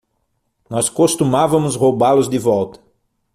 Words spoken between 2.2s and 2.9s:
de volta.